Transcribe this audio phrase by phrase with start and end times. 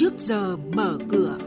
[0.00, 1.38] trước giờ mở cửa.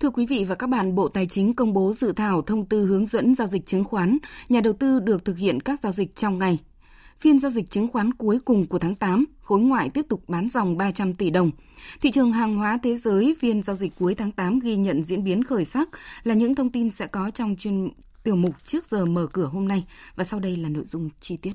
[0.00, 2.86] Thưa quý vị và các bạn, Bộ Tài chính công bố dự thảo thông tư
[2.86, 4.18] hướng dẫn giao dịch chứng khoán,
[4.48, 6.58] nhà đầu tư được thực hiện các giao dịch trong ngày.
[7.20, 10.48] Phiên giao dịch chứng khoán cuối cùng của tháng 8, khối ngoại tiếp tục bán
[10.48, 11.50] dòng 300 tỷ đồng.
[12.00, 15.24] Thị trường hàng hóa thế giới phiên giao dịch cuối tháng 8 ghi nhận diễn
[15.24, 15.88] biến khởi sắc
[16.22, 17.88] là những thông tin sẽ có trong chuyên
[18.24, 19.84] tiểu mục trước giờ mở cửa hôm nay
[20.16, 21.52] và sau đây là nội dung chi tiết.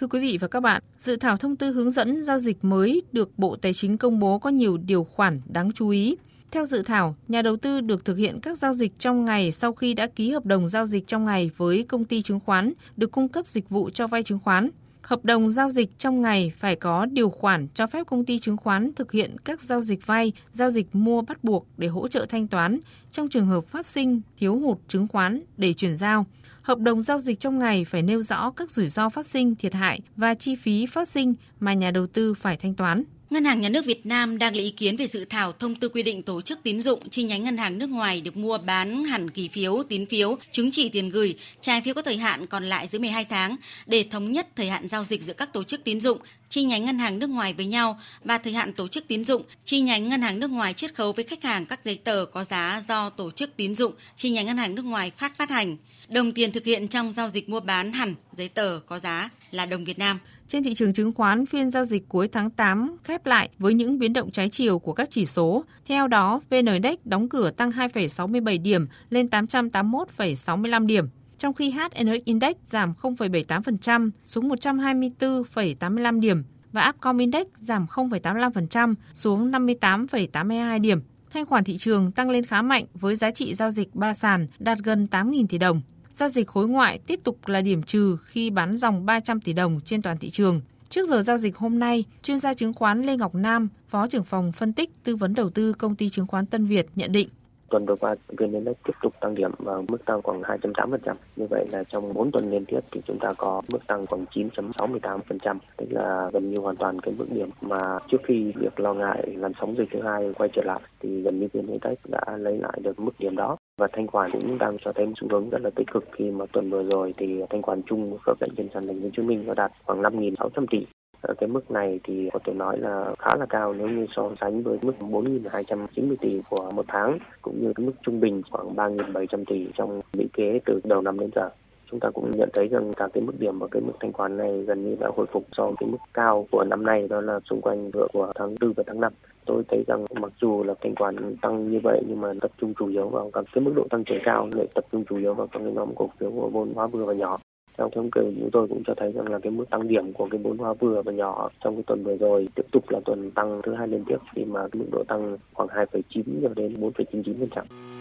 [0.00, 3.02] Thưa quý vị và các bạn, dự thảo thông tư hướng dẫn giao dịch mới
[3.12, 6.16] được Bộ Tài chính công bố có nhiều điều khoản đáng chú ý.
[6.50, 9.72] Theo dự thảo, nhà đầu tư được thực hiện các giao dịch trong ngày sau
[9.72, 13.10] khi đã ký hợp đồng giao dịch trong ngày với công ty chứng khoán được
[13.10, 14.70] cung cấp dịch vụ cho vay chứng khoán.
[15.02, 18.56] Hợp đồng giao dịch trong ngày phải có điều khoản cho phép công ty chứng
[18.56, 22.26] khoán thực hiện các giao dịch vay, giao dịch mua bắt buộc để hỗ trợ
[22.28, 22.80] thanh toán
[23.12, 26.26] trong trường hợp phát sinh thiếu hụt chứng khoán để chuyển giao.
[26.62, 29.74] Hợp đồng giao dịch trong ngày phải nêu rõ các rủi ro phát sinh, thiệt
[29.74, 33.04] hại và chi phí phát sinh mà nhà đầu tư phải thanh toán.
[33.30, 35.88] Ngân hàng Nhà nước Việt Nam đang lấy ý kiến về dự thảo thông tư
[35.88, 39.04] quy định tổ chức tín dụng chi nhánh ngân hàng nước ngoài được mua bán
[39.04, 42.64] hẳn kỳ phiếu, tín phiếu, chứng chỉ tiền gửi, trái phiếu có thời hạn còn
[42.64, 45.84] lại dưới 12 tháng để thống nhất thời hạn giao dịch giữa các tổ chức
[45.84, 49.08] tín dụng chi nhánh ngân hàng nước ngoài với nhau và thời hạn tổ chức
[49.08, 51.98] tín dụng chi nhánh ngân hàng nước ngoài chiết khấu với khách hàng các giấy
[52.04, 55.38] tờ có giá do tổ chức tín dụng chi nhánh ngân hàng nước ngoài phát
[55.38, 55.76] phát hành.
[56.10, 59.66] Đồng tiền thực hiện trong giao dịch mua bán hẳn giấy tờ có giá là
[59.66, 60.18] đồng Việt Nam.
[60.48, 63.98] Trên thị trường chứng khoán, phiên giao dịch cuối tháng 8 khép lại với những
[63.98, 65.64] biến động trái chiều của các chỉ số.
[65.86, 72.24] Theo đó, VN Index đóng cửa tăng 2,67 điểm lên 881,65 điểm, trong khi HNX
[72.24, 81.00] Index giảm 0,78% xuống 124,85 điểm và Upcom Index giảm 0,85% xuống 58,82 điểm.
[81.32, 84.46] Thanh khoản thị trường tăng lên khá mạnh với giá trị giao dịch ba sàn
[84.58, 85.82] đạt gần 8.000 tỷ đồng.
[86.20, 89.80] Giao dịch khối ngoại tiếp tục là điểm trừ khi bán dòng 300 tỷ đồng
[89.84, 90.60] trên toàn thị trường.
[90.88, 94.24] Trước giờ giao dịch hôm nay, chuyên gia chứng khoán Lê Ngọc Nam, Phó trưởng
[94.24, 97.28] phòng phân tích tư vấn đầu tư công ty chứng khoán Tân Việt nhận định
[97.70, 101.14] tuần vừa qua VN Index tiếp tục tăng điểm và mức tăng khoảng 2.8%.
[101.36, 104.24] Như vậy là trong 4 tuần liên tiếp thì chúng ta có mức tăng khoảng
[104.24, 108.94] 9.68%, tức là gần như hoàn toàn cái mức điểm mà trước khi việc lo
[108.94, 112.36] ngại làn sóng dịch thứ hai quay trở lại thì gần như VN Index đã
[112.36, 115.50] lấy lại được mức điểm đó và thanh khoản cũng đang cho thấy xu hướng
[115.50, 116.04] rất là tích cực.
[116.12, 118.96] Khi mà tuần vừa rồi thì thanh khoản chung của các bệnh trên sàn thành
[118.96, 120.86] phố Hồ Chí Minh nó đạt khoảng 5.600 tỷ.
[121.22, 124.30] Ở cái mức này thì có thể nói là khá là cao nếu như so
[124.40, 128.74] sánh với mức 4.290 tỷ của một tháng, cũng như cái mức trung bình khoảng
[128.76, 131.50] 3.700 tỷ trong lũy kế từ đầu năm đến giờ
[131.90, 134.36] chúng ta cũng nhận thấy rằng cả cái mức điểm và cái mức thanh khoản
[134.36, 137.20] này gần như đã hồi phục so với cái mức cao của năm nay đó
[137.20, 139.12] là xung quanh ngưỡng của tháng 4 và tháng 5
[139.46, 142.74] tôi thấy rằng mặc dù là thanh khoản tăng như vậy nhưng mà tập trung
[142.78, 145.34] chủ yếu vào các cái mức độ tăng trưởng cao lại tập trung chủ yếu
[145.34, 147.38] vào các cái nhóm cổ phiếu của vốn hóa vừa và nhỏ
[147.78, 150.28] theo thống kê chúng tôi cũng cho thấy rằng là cái mức tăng điểm của
[150.30, 153.30] cái vốn hóa vừa và nhỏ trong cái tuần vừa rồi tiếp tục là tuần
[153.30, 156.80] tăng thứ hai liên tiếp khi mà cái mức độ tăng khoảng 2,9 cho đến
[156.80, 157.99] 4,99%.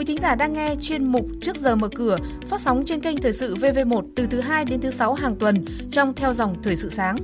[0.00, 2.16] Quý thính giả đang nghe chuyên mục Trước giờ mở cửa
[2.48, 5.64] phát sóng trên kênh Thời sự VV1 từ thứ 2 đến thứ 6 hàng tuần
[5.90, 7.16] trong theo dòng Thời sự sáng.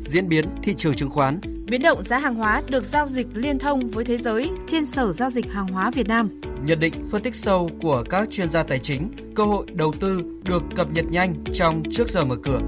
[0.00, 3.58] Diễn biến thị trường chứng khoán Biến động giá hàng hóa được giao dịch liên
[3.58, 6.40] thông với thế giới trên Sở Giao dịch Hàng hóa Việt Nam.
[6.64, 10.24] Nhận định phân tích sâu của các chuyên gia tài chính, cơ hội đầu tư
[10.44, 12.60] được cập nhật nhanh trong trước giờ mở cửa.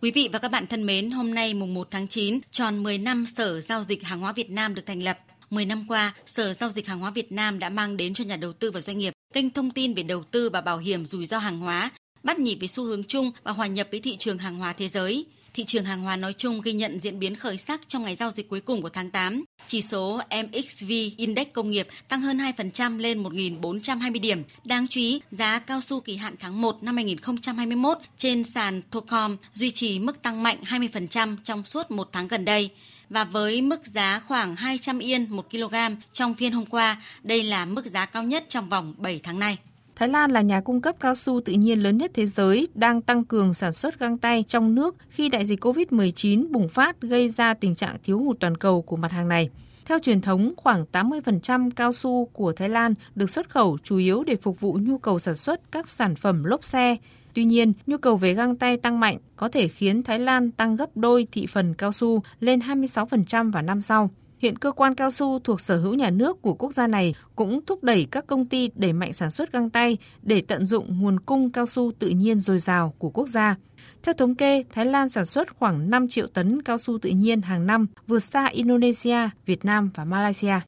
[0.00, 2.98] Quý vị và các bạn thân mến, hôm nay mùng 1 tháng 9, tròn 10
[2.98, 5.18] năm Sở Giao dịch Hàng hóa Việt Nam được thành lập.
[5.50, 8.36] 10 năm qua, Sở Giao dịch Hàng hóa Việt Nam đã mang đến cho nhà
[8.36, 11.26] đầu tư và doanh nghiệp kênh thông tin về đầu tư và bảo hiểm rủi
[11.26, 11.90] ro hàng hóa,
[12.22, 14.88] bắt nhịp với xu hướng chung và hòa nhập với thị trường hàng hóa thế
[14.88, 18.16] giới thị trường hàng hóa nói chung ghi nhận diễn biến khởi sắc trong ngày
[18.16, 19.44] giao dịch cuối cùng của tháng 8.
[19.66, 24.42] Chỉ số MXV Index công nghiệp tăng hơn 2% lên 1.420 điểm.
[24.64, 29.36] Đáng chú ý, giá cao su kỳ hạn tháng 1 năm 2021 trên sàn Thocom
[29.54, 32.70] duy trì mức tăng mạnh 20% trong suốt một tháng gần đây.
[33.10, 35.74] Và với mức giá khoảng 200 yên 1 kg
[36.12, 39.58] trong phiên hôm qua, đây là mức giá cao nhất trong vòng 7 tháng nay.
[39.96, 43.02] Thái Lan là nhà cung cấp cao su tự nhiên lớn nhất thế giới, đang
[43.02, 47.28] tăng cường sản xuất găng tay trong nước khi đại dịch COVID-19 bùng phát gây
[47.28, 49.50] ra tình trạng thiếu hụt toàn cầu của mặt hàng này.
[49.84, 54.24] Theo truyền thống, khoảng 80% cao su của Thái Lan được xuất khẩu chủ yếu
[54.24, 56.96] để phục vụ nhu cầu sản xuất các sản phẩm lốp xe.
[57.34, 60.76] Tuy nhiên, nhu cầu về găng tay tăng mạnh có thể khiến Thái Lan tăng
[60.76, 64.10] gấp đôi thị phần cao su lên 26% vào năm sau.
[64.38, 67.60] Hiện cơ quan cao su thuộc sở hữu nhà nước của quốc gia này cũng
[67.66, 71.20] thúc đẩy các công ty đẩy mạnh sản xuất găng tay để tận dụng nguồn
[71.20, 73.56] cung cao su tự nhiên dồi dào của quốc gia.
[74.02, 77.42] Theo thống kê, Thái Lan sản xuất khoảng 5 triệu tấn cao su tự nhiên
[77.42, 80.60] hàng năm, vượt xa Indonesia, Việt Nam và Malaysia.